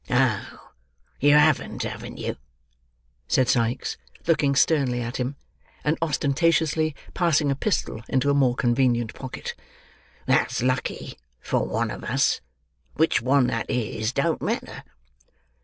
[0.09, 0.71] "Oh,
[1.19, 2.35] you haven't, haven't you?"
[3.27, 5.35] said Sikes, looking sternly at him,
[5.83, 9.53] and ostentatiously passing a pistol into a more convenient pocket.
[10.25, 12.41] "That's lucky—for one of us.
[12.95, 14.83] Which one that is, don't matter."